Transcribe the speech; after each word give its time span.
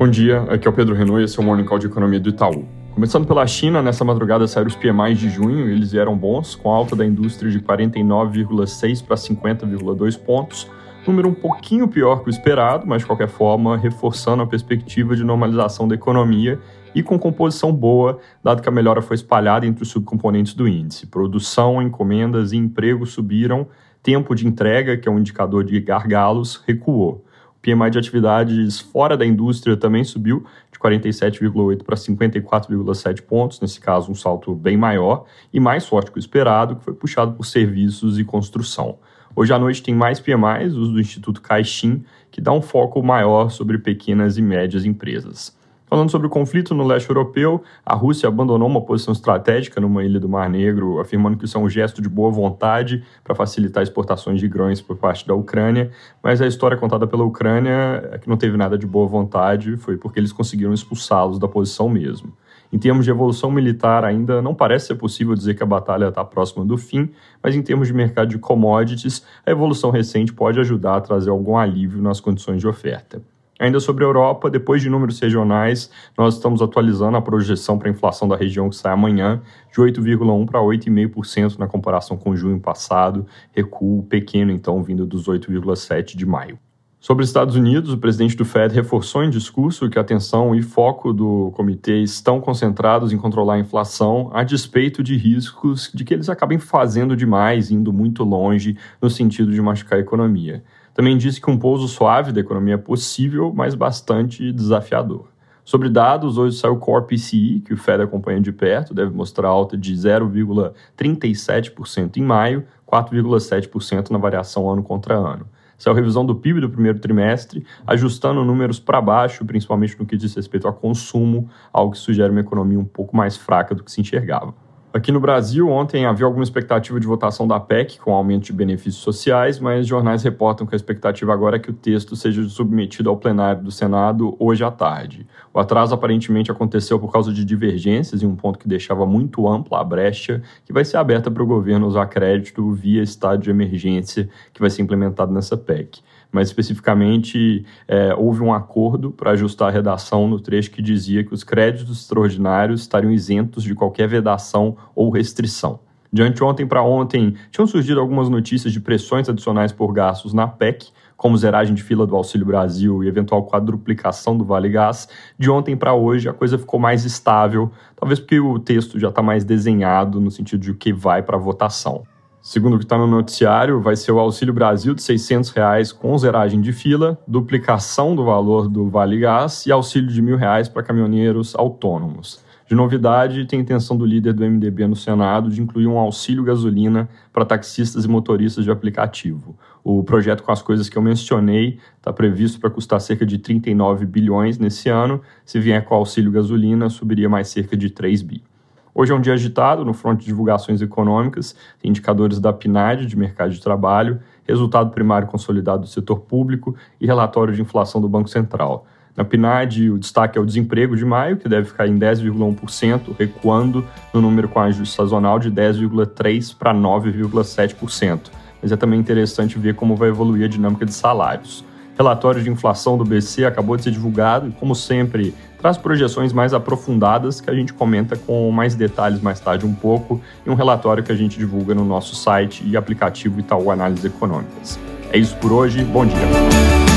Bom 0.00 0.08
dia, 0.08 0.44
aqui 0.48 0.66
é 0.66 0.70
o 0.70 0.72
Pedro 0.72 0.94
Renault 0.94 1.20
e 1.20 1.24
esse 1.26 1.38
é 1.38 1.42
o 1.42 1.44
Morning 1.44 1.66
Call 1.66 1.78
de 1.78 1.86
Economia 1.86 2.18
do 2.18 2.30
Itaú. 2.30 2.66
Começando 2.94 3.26
pela 3.26 3.46
China, 3.46 3.82
nessa 3.82 4.02
madrugada 4.02 4.48
saíram 4.48 4.68
os 4.68 4.74
PMIs 4.74 5.18
de 5.18 5.28
junho 5.28 5.68
e 5.68 5.72
eles 5.72 5.92
vieram 5.92 6.16
bons, 6.16 6.54
com 6.54 6.70
alta 6.70 6.96
da 6.96 7.04
indústria 7.04 7.50
de 7.50 7.60
49,6 7.60 9.04
para 9.04 9.16
50,2 9.16 10.18
pontos, 10.18 10.70
número 11.06 11.28
um 11.28 11.34
pouquinho 11.34 11.86
pior 11.86 12.22
que 12.22 12.30
o 12.30 12.30
esperado, 12.30 12.86
mas 12.86 13.02
de 13.02 13.06
qualquer 13.06 13.28
forma 13.28 13.76
reforçando 13.76 14.42
a 14.42 14.46
perspectiva 14.46 15.14
de 15.14 15.22
normalização 15.22 15.86
da 15.86 15.96
economia 15.96 16.58
e 16.94 17.02
com 17.02 17.18
composição 17.18 17.70
boa, 17.70 18.20
dado 18.42 18.62
que 18.62 18.68
a 18.70 18.72
melhora 18.72 19.02
foi 19.02 19.16
espalhada 19.16 19.66
entre 19.66 19.82
os 19.82 19.90
subcomponentes 19.90 20.54
do 20.54 20.66
índice. 20.66 21.08
Produção, 21.08 21.82
encomendas 21.82 22.52
e 22.52 22.56
emprego 22.56 23.04
subiram, 23.04 23.68
tempo 24.02 24.34
de 24.34 24.46
entrega, 24.46 24.96
que 24.96 25.06
é 25.06 25.12
um 25.12 25.18
indicador 25.18 25.62
de 25.62 25.78
gargalos, 25.78 26.56
recuou. 26.66 27.22
PMI 27.62 27.90
de 27.90 27.98
atividades 27.98 28.80
fora 28.80 29.16
da 29.16 29.26
indústria 29.26 29.76
também 29.76 30.02
subiu 30.02 30.44
de 30.72 30.78
47,8 30.78 31.82
para 31.82 31.96
54,7 31.96 33.22
pontos, 33.22 33.60
nesse 33.60 33.78
caso 33.78 34.10
um 34.10 34.14
salto 34.14 34.54
bem 34.54 34.76
maior 34.76 35.26
e 35.52 35.60
mais 35.60 35.86
forte 35.86 36.10
que 36.10 36.18
o 36.18 36.20
esperado, 36.20 36.76
que 36.76 36.84
foi 36.84 36.94
puxado 36.94 37.32
por 37.32 37.44
serviços 37.44 38.18
e 38.18 38.24
construção. 38.24 38.98
Hoje 39.36 39.52
à 39.52 39.58
noite 39.58 39.82
tem 39.82 39.94
mais 39.94 40.18
PMIs, 40.18 40.74
os 40.74 40.88
do 40.88 41.00
Instituto 41.00 41.40
Caixin, 41.40 42.02
que 42.30 42.40
dá 42.40 42.52
um 42.52 42.62
foco 42.62 43.02
maior 43.02 43.50
sobre 43.50 43.78
pequenas 43.78 44.38
e 44.38 44.42
médias 44.42 44.84
empresas. 44.84 45.54
Falando 45.90 46.08
sobre 46.08 46.28
o 46.28 46.30
conflito 46.30 46.72
no 46.72 46.86
leste 46.86 47.10
europeu, 47.10 47.64
a 47.84 47.96
Rússia 47.96 48.28
abandonou 48.28 48.68
uma 48.68 48.80
posição 48.80 49.10
estratégica 49.10 49.80
numa 49.80 50.04
ilha 50.04 50.20
do 50.20 50.28
Mar 50.28 50.48
Negro, 50.48 51.00
afirmando 51.00 51.36
que 51.36 51.46
isso 51.46 51.58
é 51.58 51.60
um 51.60 51.68
gesto 51.68 52.00
de 52.00 52.08
boa 52.08 52.30
vontade 52.30 53.02
para 53.24 53.34
facilitar 53.34 53.82
exportações 53.82 54.38
de 54.38 54.46
grãos 54.46 54.80
por 54.80 54.96
parte 54.96 55.26
da 55.26 55.34
Ucrânia, 55.34 55.90
mas 56.22 56.40
a 56.40 56.46
história 56.46 56.76
contada 56.76 57.08
pela 57.08 57.24
Ucrânia 57.24 58.08
é 58.12 58.18
que 58.18 58.28
não 58.28 58.36
teve 58.36 58.56
nada 58.56 58.78
de 58.78 58.86
boa 58.86 59.08
vontade, 59.08 59.76
foi 59.78 59.96
porque 59.96 60.20
eles 60.20 60.30
conseguiram 60.30 60.72
expulsá-los 60.72 61.40
da 61.40 61.48
posição 61.48 61.88
mesmo. 61.88 62.32
Em 62.72 62.78
termos 62.78 63.04
de 63.04 63.10
evolução 63.10 63.50
militar, 63.50 64.04
ainda 64.04 64.40
não 64.40 64.54
parece 64.54 64.86
ser 64.86 64.94
possível 64.94 65.34
dizer 65.34 65.54
que 65.54 65.62
a 65.64 65.66
batalha 65.66 66.06
está 66.06 66.24
próxima 66.24 66.64
do 66.64 66.78
fim, 66.78 67.10
mas 67.42 67.56
em 67.56 67.62
termos 67.62 67.88
de 67.88 67.94
mercado 67.94 68.28
de 68.28 68.38
commodities, 68.38 69.26
a 69.44 69.50
evolução 69.50 69.90
recente 69.90 70.32
pode 70.32 70.60
ajudar 70.60 70.98
a 70.98 71.00
trazer 71.00 71.30
algum 71.30 71.56
alívio 71.56 72.00
nas 72.00 72.20
condições 72.20 72.60
de 72.60 72.68
oferta. 72.68 73.20
Ainda 73.60 73.78
sobre 73.78 74.02
a 74.04 74.06
Europa, 74.06 74.48
depois 74.48 74.80
de 74.80 74.88
números 74.88 75.20
regionais, 75.20 75.90
nós 76.16 76.36
estamos 76.36 76.62
atualizando 76.62 77.18
a 77.18 77.20
projeção 77.20 77.78
para 77.78 77.88
a 77.88 77.92
inflação 77.92 78.26
da 78.26 78.34
região 78.34 78.70
que 78.70 78.76
sai 78.76 78.90
amanhã, 78.90 79.42
de 79.70 79.78
8,1% 79.78 80.46
para 80.46 80.60
8,5% 80.60 81.58
na 81.58 81.66
comparação 81.66 82.16
com 82.16 82.34
junho 82.34 82.58
passado, 82.58 83.26
recuo 83.52 84.02
pequeno 84.04 84.50
então 84.50 84.82
vindo 84.82 85.04
dos 85.04 85.28
8,7% 85.28 86.16
de 86.16 86.24
maio. 86.24 86.58
Sobre 86.98 87.22
os 87.22 87.28
Estados 87.28 87.54
Unidos, 87.54 87.92
o 87.92 87.98
presidente 87.98 88.34
do 88.34 88.46
Fed 88.46 88.74
reforçou 88.74 89.24
em 89.24 89.30
discurso 89.30 89.90
que 89.90 89.98
a 89.98 90.02
atenção 90.02 90.54
e 90.54 90.62
foco 90.62 91.12
do 91.12 91.50
comitê 91.54 92.02
estão 92.02 92.40
concentrados 92.40 93.12
em 93.12 93.18
controlar 93.18 93.54
a 93.54 93.58
inflação, 93.58 94.30
a 94.32 94.42
despeito 94.42 95.02
de 95.02 95.16
riscos 95.16 95.90
de 95.94 96.02
que 96.02 96.14
eles 96.14 96.30
acabem 96.30 96.58
fazendo 96.58 97.14
demais, 97.14 97.70
indo 97.70 97.92
muito 97.92 98.24
longe 98.24 98.76
no 99.02 99.10
sentido 99.10 99.52
de 99.52 99.60
machucar 99.60 99.98
a 99.98 100.02
economia. 100.02 100.62
Também 101.00 101.16
disse 101.16 101.40
que 101.40 101.50
um 101.50 101.56
pouso 101.56 101.88
suave 101.88 102.30
da 102.30 102.40
economia 102.40 102.74
é 102.74 102.76
possível, 102.76 103.54
mas 103.56 103.74
bastante 103.74 104.52
desafiador. 104.52 105.28
Sobre 105.64 105.88
dados, 105.88 106.36
hoje 106.36 106.58
saiu 106.58 106.74
o 106.74 106.78
Core 106.78 107.06
PCI, 107.06 107.62
que 107.64 107.72
o 107.72 107.76
Fed 107.78 108.02
acompanha 108.02 108.38
de 108.38 108.52
perto, 108.52 108.92
deve 108.92 109.10
mostrar 109.10 109.48
alta 109.48 109.78
de 109.78 109.94
0,37% 109.94 112.18
em 112.18 112.22
maio, 112.22 112.66
4,7% 112.86 114.10
na 114.10 114.18
variação 114.18 114.70
ano 114.70 114.82
contra 114.82 115.14
ano. 115.14 115.46
Saiu 115.78 115.94
a 115.94 115.96
revisão 115.96 116.26
do 116.26 116.34
PIB 116.34 116.60
do 116.60 116.68
primeiro 116.68 116.98
trimestre, 116.98 117.64
ajustando 117.86 118.44
números 118.44 118.78
para 118.78 119.00
baixo, 119.00 119.42
principalmente 119.46 119.98
no 119.98 120.04
que 120.04 120.18
diz 120.18 120.34
respeito 120.34 120.68
a 120.68 120.72
consumo, 120.72 121.48
algo 121.72 121.92
que 121.92 121.98
sugere 121.98 122.30
uma 122.30 122.42
economia 122.42 122.78
um 122.78 122.84
pouco 122.84 123.16
mais 123.16 123.38
fraca 123.38 123.74
do 123.74 123.82
que 123.82 123.90
se 123.90 124.02
enxergava. 124.02 124.52
Aqui 124.92 125.12
no 125.12 125.20
Brasil, 125.20 125.68
ontem 125.68 126.04
havia 126.04 126.26
alguma 126.26 126.42
expectativa 126.42 126.98
de 126.98 127.06
votação 127.06 127.46
da 127.46 127.60
PEC 127.60 128.00
com 128.00 128.12
aumento 128.12 128.46
de 128.46 128.52
benefícios 128.52 129.04
sociais, 129.04 129.60
mas 129.60 129.86
jornais 129.86 130.24
reportam 130.24 130.66
que 130.66 130.74
a 130.74 130.76
expectativa 130.76 131.32
agora 131.32 131.54
é 131.54 131.58
que 131.60 131.70
o 131.70 131.72
texto 131.72 132.16
seja 132.16 132.42
submetido 132.48 133.08
ao 133.08 133.16
plenário 133.16 133.62
do 133.62 133.70
Senado 133.70 134.34
hoje 134.36 134.64
à 134.64 134.70
tarde. 134.70 135.28
O 135.54 135.60
atraso 135.60 135.94
aparentemente 135.94 136.50
aconteceu 136.50 136.98
por 136.98 137.12
causa 137.12 137.32
de 137.32 137.44
divergências 137.44 138.20
em 138.20 138.26
um 138.26 138.34
ponto 138.34 138.58
que 138.58 138.66
deixava 138.66 139.06
muito 139.06 139.46
ampla 139.46 139.80
a 139.80 139.84
brecha 139.84 140.42
que 140.64 140.72
vai 140.72 140.84
ser 140.84 140.96
aberta 140.96 141.30
para 141.30 141.42
o 141.44 141.46
governo 141.46 141.86
usar 141.86 142.06
crédito 142.06 142.72
via 142.72 143.00
estado 143.00 143.42
de 143.42 143.48
emergência 143.48 144.28
que 144.52 144.60
vai 144.60 144.70
ser 144.70 144.82
implementado 144.82 145.32
nessa 145.32 145.56
PEC 145.56 146.02
mas 146.32 146.48
especificamente 146.48 147.64
é, 147.86 148.14
houve 148.14 148.42
um 148.42 148.52
acordo 148.52 149.10
para 149.10 149.32
ajustar 149.32 149.68
a 149.68 149.72
redação 149.72 150.28
no 150.28 150.40
trecho 150.40 150.70
que 150.70 150.82
dizia 150.82 151.24
que 151.24 151.34
os 151.34 151.44
créditos 151.44 152.00
extraordinários 152.00 152.82
estariam 152.82 153.12
isentos 153.12 153.62
de 153.62 153.74
qualquer 153.74 154.08
vedação 154.08 154.76
ou 154.94 155.10
restrição. 155.10 155.80
De 156.12 156.22
anteontem 156.22 156.66
para 156.66 156.82
ontem, 156.82 157.36
tinham 157.52 157.66
surgido 157.66 158.00
algumas 158.00 158.28
notícias 158.28 158.72
de 158.72 158.80
pressões 158.80 159.28
adicionais 159.28 159.70
por 159.70 159.92
gastos 159.92 160.32
na 160.32 160.48
PEC, 160.48 160.88
como 161.16 161.36
zeragem 161.36 161.74
de 161.74 161.82
fila 161.82 162.06
do 162.06 162.16
Auxílio 162.16 162.46
Brasil 162.46 163.04
e 163.04 163.08
eventual 163.08 163.46
quadruplicação 163.46 164.36
do 164.36 164.44
Vale 164.44 164.70
Gás. 164.70 165.06
De 165.38 165.50
ontem 165.50 165.76
para 165.76 165.94
hoje, 165.94 166.28
a 166.28 166.32
coisa 166.32 166.58
ficou 166.58 166.80
mais 166.80 167.04
estável, 167.04 167.70
talvez 167.94 168.18
porque 168.18 168.40
o 168.40 168.58
texto 168.58 168.98
já 168.98 169.10
está 169.10 169.22
mais 169.22 169.44
desenhado 169.44 170.18
no 170.18 170.30
sentido 170.30 170.60
de 170.60 170.70
o 170.70 170.74
que 170.74 170.92
vai 170.92 171.22
para 171.22 171.36
votação. 171.36 172.02
Segundo 172.42 172.76
o 172.76 172.78
que 172.78 172.84
está 172.84 172.96
no 172.96 173.06
noticiário, 173.06 173.82
vai 173.82 173.94
ser 173.94 174.12
o 174.12 174.18
Auxílio 174.18 174.54
Brasil 174.54 174.94
de 174.94 175.02
600 175.02 175.50
reais 175.50 175.92
com 175.92 176.16
zeragem 176.16 176.58
de 176.62 176.72
fila, 176.72 177.18
duplicação 177.28 178.16
do 178.16 178.24
valor 178.24 178.66
do 178.66 178.88
Vale 178.88 179.18
Gás 179.18 179.66
e 179.66 179.72
auxílio 179.72 180.08
de 180.08 180.22
R$ 180.22 180.36
reais 180.36 180.66
para 180.66 180.82
caminhoneiros 180.82 181.54
autônomos. 181.54 182.42
De 182.66 182.74
novidade, 182.74 183.44
tem 183.44 183.60
intenção 183.60 183.94
do 183.94 184.06
líder 184.06 184.32
do 184.32 184.42
MDB 184.42 184.86
no 184.86 184.96
Senado 184.96 185.50
de 185.50 185.60
incluir 185.60 185.86
um 185.86 185.98
auxílio 185.98 186.42
gasolina 186.42 187.10
para 187.30 187.44
taxistas 187.44 188.06
e 188.06 188.08
motoristas 188.08 188.64
de 188.64 188.70
aplicativo. 188.70 189.54
O 189.84 190.02
projeto 190.02 190.42
com 190.42 190.52
as 190.52 190.62
coisas 190.62 190.88
que 190.88 190.96
eu 190.96 191.02
mencionei 191.02 191.78
está 191.98 192.10
previsto 192.10 192.58
para 192.58 192.70
custar 192.70 193.00
cerca 193.02 193.26
de 193.26 193.36
39 193.36 194.06
bilhões 194.06 194.56
nesse 194.56 194.88
ano. 194.88 195.20
Se 195.44 195.60
vier 195.60 195.84
com 195.84 195.94
auxílio 195.94 196.32
gasolina, 196.32 196.88
subiria 196.88 197.28
mais 197.28 197.48
cerca 197.48 197.76
de 197.76 197.90
3 197.90 198.22
bi. 198.22 198.49
Hoje 198.94 199.12
é 199.12 199.14
um 199.14 199.20
dia 199.20 199.34
agitado 199.34 199.84
no 199.84 199.94
front 199.94 200.18
de 200.18 200.26
divulgações 200.26 200.82
econômicas, 200.82 201.54
indicadores 201.82 202.40
da 202.40 202.52
PNAD, 202.52 203.06
de 203.06 203.16
mercado 203.16 203.52
de 203.52 203.60
trabalho, 203.60 204.20
resultado 204.44 204.90
primário 204.90 205.28
consolidado 205.28 205.82
do 205.82 205.86
setor 205.86 206.20
público 206.20 206.74
e 207.00 207.06
relatório 207.06 207.54
de 207.54 207.62
inflação 207.62 208.00
do 208.00 208.08
Banco 208.08 208.28
Central. 208.28 208.86
Na 209.16 209.24
PNAD, 209.24 209.90
o 209.90 209.98
destaque 209.98 210.38
é 210.38 210.40
o 210.40 210.46
desemprego 210.46 210.96
de 210.96 211.04
maio, 211.04 211.36
que 211.36 211.48
deve 211.48 211.68
ficar 211.68 211.86
em 211.86 211.98
10,1%, 211.98 213.14
recuando 213.18 213.84
no 214.12 214.20
número 214.20 214.48
com 214.48 214.60
ajuste 214.60 214.94
sazonal 214.94 215.38
de 215.38 215.50
10,3% 215.50 216.56
para 216.56 216.74
9,7%. 216.74 218.30
Mas 218.62 218.72
é 218.72 218.76
também 218.76 218.98
interessante 218.98 219.58
ver 219.58 219.74
como 219.74 219.96
vai 219.96 220.08
evoluir 220.08 220.44
a 220.44 220.48
dinâmica 220.48 220.84
de 220.84 220.92
salários 220.92 221.64
relatório 221.96 222.42
de 222.42 222.50
inflação 222.50 222.96
do 222.96 223.04
BC 223.04 223.44
acabou 223.44 223.76
de 223.76 223.84
ser 223.84 223.90
divulgado 223.90 224.48
e, 224.48 224.52
como 224.52 224.74
sempre, 224.74 225.34
traz 225.58 225.76
projeções 225.76 226.32
mais 226.32 226.54
aprofundadas 226.54 227.40
que 227.40 227.50
a 227.50 227.54
gente 227.54 227.72
comenta 227.72 228.16
com 228.16 228.50
mais 228.50 228.74
detalhes 228.74 229.20
mais 229.20 229.38
tarde 229.40 229.66
um 229.66 229.74
pouco 229.74 230.20
em 230.46 230.50
um 230.50 230.54
relatório 230.54 231.02
que 231.02 231.12
a 231.12 231.16
gente 231.16 231.38
divulga 231.38 231.74
no 231.74 231.84
nosso 231.84 232.16
site 232.16 232.62
e 232.66 232.76
aplicativo 232.76 233.40
Itaú 233.40 233.70
Análises 233.70 234.04
Econômicas. 234.04 234.78
É 235.12 235.18
isso 235.18 235.36
por 235.36 235.52
hoje, 235.52 235.84
bom 235.84 236.06
dia. 236.06 236.89